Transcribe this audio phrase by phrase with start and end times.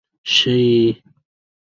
[0.33, 0.55] شې.